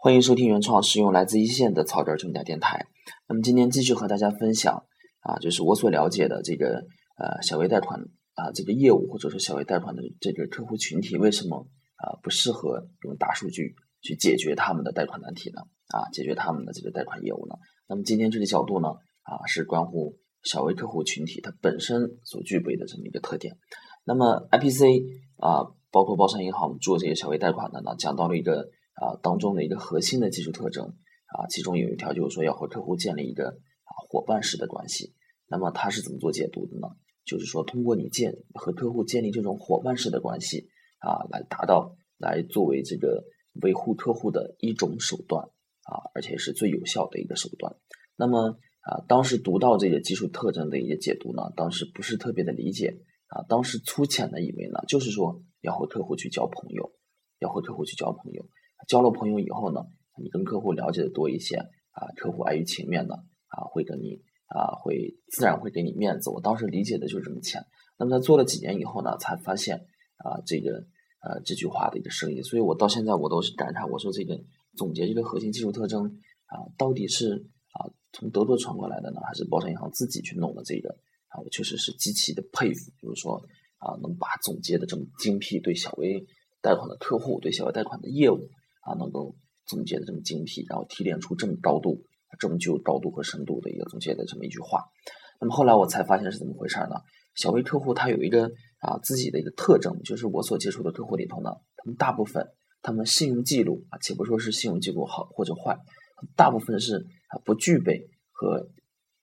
[0.00, 2.86] 欢迎收听原创使用来自一线的草根儿正价电台。
[3.28, 4.84] 那么今天继续和大家分享
[5.22, 6.84] 啊，就是我所了解的这个
[7.18, 8.00] 呃小微贷款
[8.34, 11.66] 啊这个业务，或者说小微贷款的这个客户群体，为什么
[11.96, 15.62] 啊不适合用大数据去解决他们的贷款难题呢？
[15.88, 17.56] 啊，解决他们的这个贷款业务呢？
[17.88, 18.90] 那么今天这个角度呢
[19.22, 23.56] 啊是关乎小微客户群体它本身所具备的这么一个特点。
[24.04, 25.02] 那么 IPC
[25.38, 28.68] 啊，包括包商银行做这个小微贷款的呢，讲到了一个。
[29.00, 35.14] 啊，当中的一个核心的技术特征啊，其中有一条就是说要和客户建立一个啊伙伴式的关系。
[35.46, 36.88] 那么它是怎么做解读的呢？
[37.24, 43.24] 就是说通过你建和客户建立这种伙伴式的关系啊，来达到来作为这个
[43.62, 47.76] 维护客户的一种手段啊，而且是最有效的一个手段。
[48.16, 56.92] 那么啊，当时读到这个技术特征的一个解读呢，当时不是特别的理解啊，当时粗浅的以为呢，就是说要和客户去交朋友，
[57.38, 58.46] 要和客户去交朋友。
[58.86, 59.80] 交了朋友以后呢，
[60.22, 63.14] 你跟客户了解的多一些啊，客户碍于情面呢
[63.48, 66.30] 啊，会跟你啊会自然会给你面子。
[66.30, 67.64] 我当时理解的就是这么浅。
[67.98, 69.76] 那么在做了几年以后呢，才发现
[70.18, 70.86] 啊这个
[71.20, 72.42] 呃这句话的一个深意。
[72.42, 74.38] 所以我到现在我都是感叹，我说这个
[74.76, 76.04] 总结这个核心技术特征
[76.46, 77.34] 啊，到底是
[77.72, 80.90] 啊从德国传过来的呢，还是包商银行自己去弄的这个
[81.28, 81.40] 啊？
[81.44, 83.42] 我确实是极其的佩服，就是说
[83.78, 86.24] 啊能把总结的这么精辟，对小微
[86.62, 88.48] 贷款的客户，对小微贷款的业务。
[88.88, 89.36] 啊，能够
[89.66, 92.02] 总结的这么精辟，然后提炼出这么高度、
[92.40, 94.82] 这么具有高度和深度的一个总结的这么一句话。
[95.40, 96.96] 那么后来我才发现是怎么回事呢？
[97.36, 98.50] 小微客户他有一个
[98.80, 102.44] 啊自己的一个特征，就是我所接触的客户里头呢，他们大部分
[102.82, 105.78] 他们信用记录啊，且不说是信用记录好或者坏，
[106.34, 106.96] 大部分是
[107.28, 108.68] 啊不具备和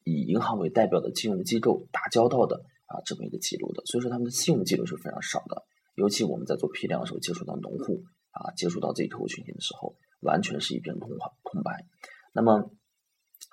[0.05, 2.55] 以银行为代表的金融机构打交道的
[2.85, 5.63] 啊这么一个记录的，所以说他们的信用记录是非常少的。
[5.95, 8.03] 尤其我们在做批量的时候接触到农户。
[8.35, 11.85] 啊，接触到这一客户群体的时候，完全是一片空白空白。
[12.33, 12.69] 那么，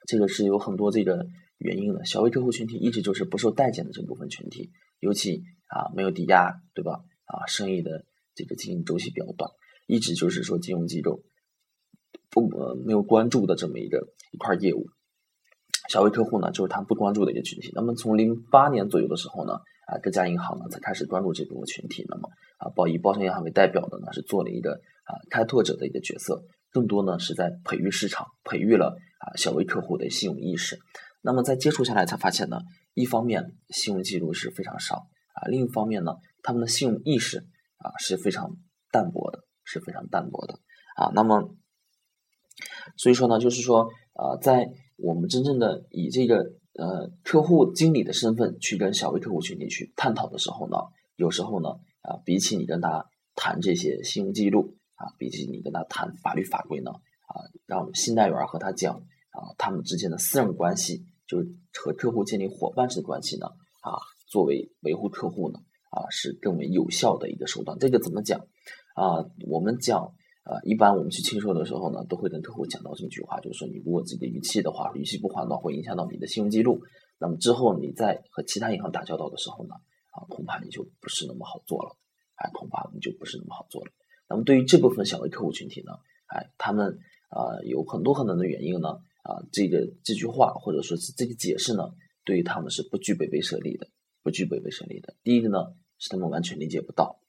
[0.09, 1.25] 这个是有很多这个
[1.59, 2.05] 原因的。
[2.05, 7.05] 小微客户群体一直就是不受待见的这部分群体，尤其啊没有抵押，对吧？
[7.27, 9.49] 啊，生意的这个经营周期比较短，
[9.87, 11.23] 一直就是说金融机构
[12.29, 14.89] 不呃没有关注的这么一个一块业务。
[15.89, 17.71] 小微客户呢，就是他不关注的一个群体。
[17.75, 19.61] 那么从零八年左右的时候呢？
[19.87, 22.05] 啊，各家银行呢才开始关注这部分群体。
[22.09, 22.29] 那么
[22.59, 30.79] 啊，包以包商银行为代表的呢，是做了一个啊开拓者的一个角色，更多呢是在培育市场，培育了啊小微客户的信用意识。
[31.21, 32.59] 那么在接触下来才发现呢，
[32.95, 37.39] 一方面信用记录是非常少啊，另一方面呢，他们的信用意识
[37.79, 38.57] 啊是非常
[38.91, 40.55] 淡薄的，是非常淡薄的
[40.97, 41.11] 啊。
[41.15, 41.55] 那么
[42.97, 46.53] 所以说呢，就是说啊，在我们真正的以这个。
[46.75, 50.79] 呃，客户经理的身份去跟小微客户群体去探讨的时候呢，
[51.17, 51.69] 有时候呢，
[52.01, 63.47] 啊，比起你跟他谈这些信用记录啊，比起你跟他谈法律法规呢，啊，让信贷员和他讲啊，他们之间的私人关系，就是和客户建立伙伴式的关系呢，
[63.83, 63.93] 啊，
[64.29, 65.59] 作为维护客户呢，
[65.91, 67.79] 啊，是更为有效的一个手段。
[67.79, 68.41] 这个怎么讲
[68.95, 69.27] 啊？
[69.47, 70.15] 我们讲。
[70.43, 76.81] 啊，一般我们去签售的时候呢，都会跟客户讲到这么句话，就是说你如果自己的逾期的话，逾期不还的话，会影响到你的信用记录。
[77.19, 79.75] 那么之后你在和其他银行打交道的时候呢，
[80.11, 81.97] 啊，恐怕你就不是那么好做了，
[82.35, 83.93] 哎，恐怕你就不是那么好做了。
[84.29, 85.93] 那么对于这部分小微客户群体呢，
[86.27, 86.99] 哎，他们
[87.29, 88.89] 啊有很多很多的原因呢，
[89.23, 91.85] 啊，这个这句话或者说是这个解释呢，
[92.25, 93.87] 对于他们是不具备威慑力的，
[94.25, 95.15] 不具备威慑力的。
[95.23, 95.59] 第一个呢，
[95.99, 97.21] 是他们完全理解不到，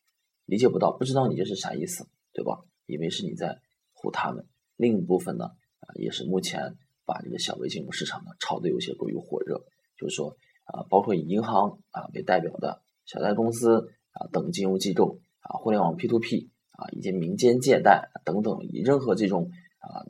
[0.45, 2.63] 理解不到，不知道你这是啥意思，对吧？
[2.85, 3.59] 以为是你在
[3.95, 4.45] 唬他们，
[4.75, 5.45] 另一部分呢，
[5.79, 9.63] 啊，也是目前把这个小微金融市场呢炒得有些过于火热，
[9.97, 10.35] 就是说
[10.65, 20.05] 啊，包括以银行啊为代表的小贷公司啊等金融机构啊，互联网 P to P 啊，以及民间借贷等等，以任何这种啊，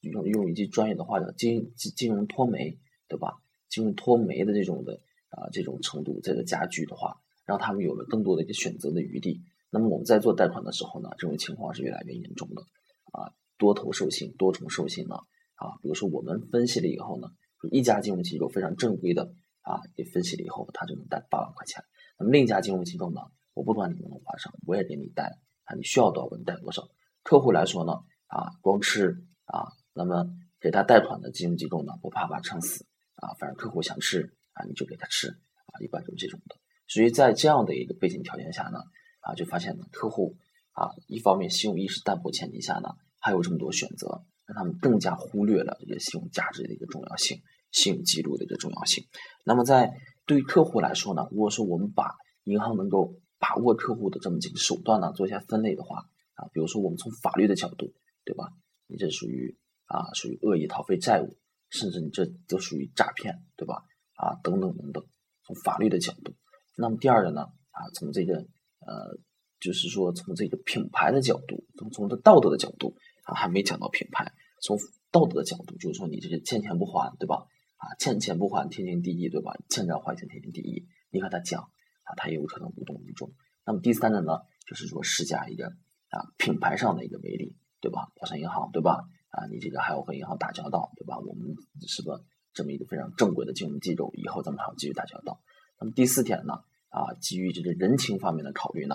[0.00, 3.38] 用用一句专业的话叫金金金融脱媒，对吧？
[3.68, 5.00] 金融脱媒的这种的
[5.30, 9.40] 啊这种程度在这加剧的话，让他们有了更多的一个选择的余地。
[9.74, 12.62] 那么我们在做贷款的时候呢，这种情况是越来越严重的，
[13.10, 15.16] 啊，多头授信、多重授信呢，
[15.56, 17.26] 啊，比如说我们分析了以后呢，
[17.72, 21.82] 一家金融机构非常正规的啊，给分析了以后，他就能贷八万块钱。
[22.16, 23.20] 那么另一家金融机构呢，
[23.52, 25.24] 我不管你能不能还上，我也给你贷，
[25.64, 26.86] 啊，你需要多少，我贷多少。
[27.24, 27.94] 客户来说呢，
[28.28, 30.24] 啊，光吃啊，那么
[30.60, 35.30] 给他贷款的金融机构呢，不怕把撑死，啊，反正客户想吃啊，你就给他吃，
[35.66, 36.54] 啊，一般就是这种的。
[36.86, 38.78] 所以在这样的一个背景条件下呢。
[39.26, 40.36] 啊，就发现呢，客户
[40.72, 42.90] 啊，一方面信用意识淡薄前提下呢，
[43.20, 47.40] 还有这么多选择，让他们更加忽略了这个信用价值的一个重要性，
[47.72, 49.04] 信用记录的一个重要性。
[49.44, 49.92] 那么在
[50.26, 55.98] 对客户来说呢，如果说我们把银行能够把握客户的这么几个手段呢，做一下分类的话，
[56.34, 57.92] 啊，比如说我们从法律的角度，
[58.24, 58.52] 对吧？
[58.86, 59.56] 你这属于
[59.86, 61.36] 啊属于恶意逃废债务，
[61.70, 63.84] 甚至你这都属于诈骗，对吧？
[64.14, 65.04] 啊等等等等，
[65.46, 66.34] 从法律的角度。
[66.76, 68.46] 那么第二个呢啊从这个
[68.86, 69.18] 呃
[69.60, 74.32] 就是说从这个品牌的角度，从从这道德的角度啊还没讲到品牌，
[74.62, 74.76] 从
[75.10, 77.46] 道德的角度就是说你这个欠钱不还，对吧？
[77.76, 79.52] 啊欠钱不还天经地义，对吧？
[79.68, 83.32] 欠债还钱天经地义，你和他讲啊他也有可能无动于衷。
[83.66, 87.56] 那么第三个呢就是说施加一个啊品牌上的一个威力。
[87.84, 88.08] 对吧？
[88.16, 89.04] 招商银行，对吧？
[89.28, 91.18] 啊，你这个还要和银行打交道，对吧？
[91.18, 91.54] 我们
[91.86, 95.42] 是个这么一个非常正规的金融机构，以后咱们还要继续打交道。
[95.78, 96.54] 那么第四点呢？
[96.94, 98.94] 啊，基于这个人情方面的考虑呢，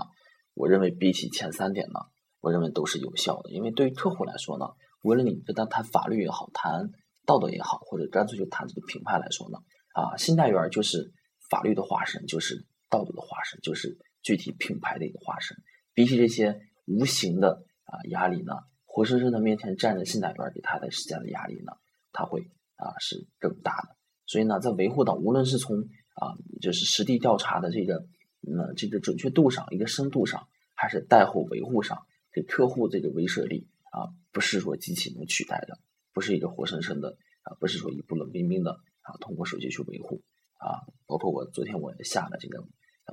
[0.54, 2.00] 我认为比起前三点呢，
[2.40, 3.52] 我认为都是有效的。
[3.52, 4.68] 因为对于客户来说呢，
[5.04, 6.90] 无论你跟他谈法律也好，谈
[7.26, 9.58] 道德也好，或者干脆就谈这个品牌来说呢，
[9.94, 11.12] 啊，信贷员就是
[11.50, 15.58] 法律的化身，就是道德的化身，就是具体品牌的一个化身。
[15.94, 18.54] 比起这些无形的啊压力呢？
[18.86, 21.74] 活生生的面前站着信贷员给他的施加的压力呢，
[22.12, 22.42] 他会
[22.76, 23.96] 啊是更大的。
[24.26, 25.78] 所以呢，在维护到无论是从
[26.20, 28.06] 啊就是实地调查的这个
[28.42, 35.80] 那这个准确度上、一个深度上，还是贷后维护上，给客户这个威慑力啊，不是说机器能取代的，
[36.14, 38.72] 不是一个活生生的啊，不是说一部冷冰冰的
[39.02, 40.22] 啊，通过手机去维护
[40.58, 40.84] 啊。
[41.08, 42.64] 包括我昨天我下了这个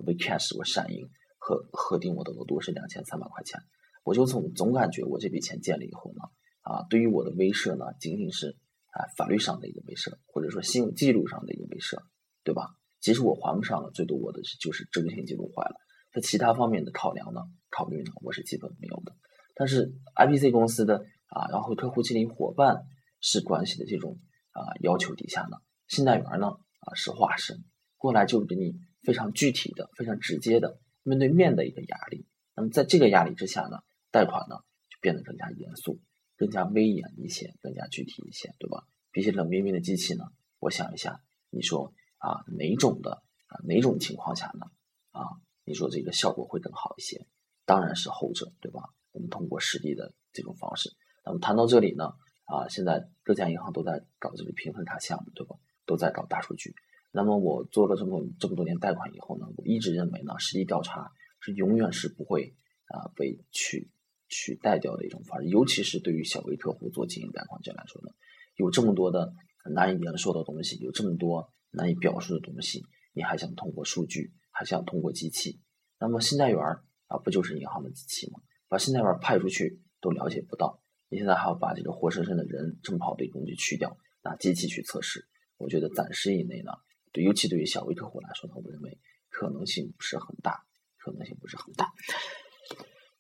[0.05, 1.09] WeCash，我闪银
[1.39, 3.61] 核核定我的额度是两千三百块钱。
[4.05, 6.23] 我就总总感觉我这笔钱借了以后呢，
[6.63, 8.57] 啊，对于我的威慑呢，仅仅是
[8.93, 12.03] 啊法律上的一个威慑，或者说信用记录上的一个威慑，
[12.45, 12.77] 对吧？
[13.01, 15.77] 即使我还不上了，最多我的就是征信记录坏了，
[16.13, 17.41] 在其他方面的考量呢、
[17.71, 19.15] 考虑呢，我是基本没有的。
[19.55, 22.85] 但是 IPC 公司的啊，然后客户经理伙伴
[23.21, 24.19] 是关系的这种
[24.53, 25.57] 啊要求底下呢，
[25.89, 26.49] 信贷员呢
[26.81, 27.65] 啊是化身
[27.97, 32.27] 过来就给你非常具体的、非常直接的面对面的一个压力。
[32.55, 33.79] 那么在这个压力之下呢？
[34.13, 34.57] 贷款呢，
[34.89, 36.01] 就变得更加严肃、
[36.37, 38.87] 更加威严一些、更加具体一些，对吧？
[39.13, 40.25] 比起冷冰冰的机器呢，
[40.59, 41.21] 我想一下，
[41.51, 44.67] 你说啊，哪种的啊，哪种情况下呢？
[45.13, 45.23] 啊，
[45.65, 47.27] 你说这个效果会更好一些？
[47.65, 48.83] 当然是后者，对吧？
[49.13, 50.91] 我们通过实地的这种方式。
[51.25, 52.13] 那么谈到这里呢，
[52.45, 55.57] 啊，现在各家银行都在搞这个评分卡项目，对吧？
[55.85, 56.75] 都在搞大数据。
[57.13, 62.55] 那么我做了这么这么多年贷款以后呢，我一直认为呢，实地调查是永远是不会
[62.87, 63.91] 啊被去。
[64.29, 68.11] 取代掉的一种方式，尤其是对于小微客户做经营贷款者来说呢，
[68.57, 69.33] 有这么多的
[69.71, 72.83] 难以言说的东西，有这么多难以表述的东西，
[73.13, 75.61] 你还想通过数据，还想通过机器？
[76.01, 76.59] 那么信贷员
[77.07, 78.41] 啊，不就是银行的机器吗？
[78.69, 85.29] 把信贷员派出去都了解不到，你现在还要把这个活生生的人正跑的东西去掉，拿机器去测试？
[85.59, 86.73] 我觉得暂时以内呢，
[87.13, 88.99] 对，尤其对于小微客户来说呢，我认为
[89.29, 90.65] 可能性不是很大，
[90.99, 91.93] 可能性不是很大。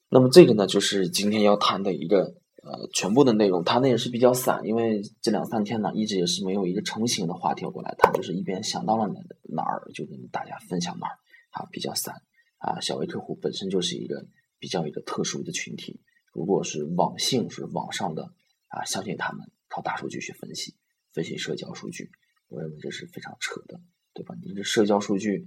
[0.08, 2.34] 那么这个呢，就是今天要谈的一个
[2.66, 11.14] 呃全部的内容，谈的也是比较散，因为这两三天呢，一直也是没有一个成型的话题过来谈，就是一边想到了哪哪儿就跟大家分享哪儿，
[11.52, 12.14] 啊比较散
[12.58, 12.80] 啊。
[12.80, 14.26] 小微客户本身就是一个
[14.58, 16.00] 比较一个特殊的群体，
[16.32, 18.32] 如果是网信是网上的
[18.68, 20.74] 啊，相信他们靠大数据去分析
[21.12, 22.10] 分析社交数据，
[22.48, 23.80] 我认为这是非常扯的，
[24.12, 24.34] 对吧？
[24.42, 25.46] 你这社交数据，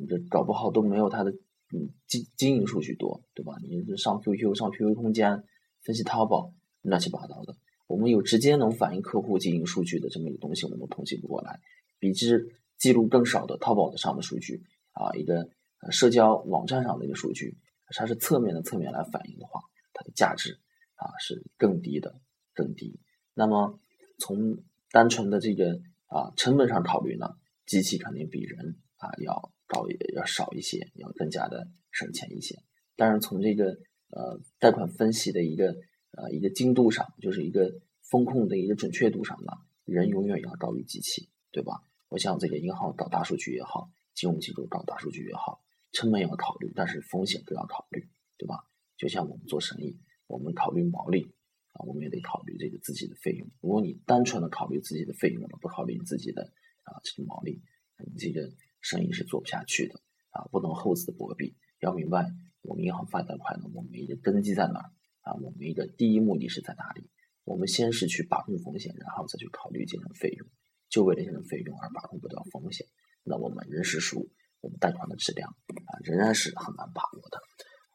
[0.00, 1.34] 你这搞不好都没有他的。
[1.72, 3.52] 嗯，经经营数据多，对吧？
[3.62, 5.44] 你这上 QQ、上 QQ 空间
[5.84, 7.56] 分析淘宝，乱七八糟的。
[7.86, 11.60] 我们有直接能反映客户经营数据的这么一个东西，我们统计不过来。
[11.98, 15.48] 比之记录更少的淘宝的上的数据啊，一个
[15.90, 17.58] 社交网站上的一个数据，
[17.96, 19.60] 它是侧面的侧面来反映的话，
[19.92, 20.58] 它的价值
[20.94, 22.20] 啊是更低的，
[22.54, 23.00] 更低。
[23.34, 23.78] 那么
[24.18, 27.28] 从单纯的这个啊成本上考虑呢，
[27.66, 29.52] 机器肯定比人啊要。
[29.72, 32.56] 高要少一些，要更加的省钱一些。
[32.96, 33.66] 但是，从这个
[34.08, 35.76] 呃贷款分析的一个
[36.12, 39.52] 呃一个精度上，就是一个风控的一个准确度上呢，
[39.84, 41.82] 人永远要高于机器，对吧？
[42.08, 45.62] 我想这个银行搞大数据也好，金融机构搞大数据也好，
[45.92, 48.66] 成本要考虑，但是风险都要考虑，对吧？
[48.96, 51.32] 就像我们做生意，我们考虑毛利
[51.72, 53.48] 啊，我们也得考虑这个自己的费用。
[53.60, 56.52] 如果你单纯的考虑自己的费用了，不考虑你自己的
[56.84, 57.62] 啊这个毛利，
[57.98, 58.50] 你这个。
[58.82, 60.00] 生意是做不下去的
[60.30, 61.54] 啊，不能厚此薄彼。
[61.80, 64.90] 要明白，我们银行发贷款呢，我们一个根基在哪儿
[65.22, 65.34] 啊？
[65.34, 67.08] 我们一个第一目的是在哪里？
[67.44, 70.48] 我们先是去把控风险，然后再去考虑节省费用。
[70.88, 72.86] 就为了节省费用而把控不到风险，
[73.24, 74.28] 那我们人事数，
[74.60, 77.38] 我们贷款的质量啊，仍然是很难把握的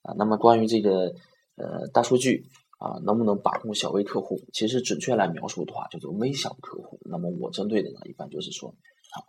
[0.03, 0.15] 啊。
[0.17, 1.13] 那么关于这个
[1.55, 2.45] 呃大数据
[2.79, 4.39] 啊，能不能把控小微客户？
[4.53, 6.99] 其实准确来描述的话，叫做微小客户。
[7.09, 8.75] 那么我针对的呢，一般就是说。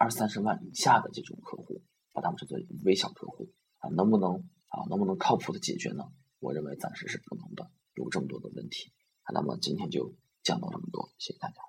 [0.01, 1.81] 二三十万以下的这种客户，
[2.13, 3.47] 把他们称作微小客户
[3.79, 4.33] 啊，能不能
[4.67, 6.03] 啊，能不能靠谱的解决呢？
[6.41, 7.71] 我认为暂时是不能的，
[8.07, 8.93] 有这么多的问题。
[9.35, 11.66] 那么今天就讲到这么多，谢谢大家。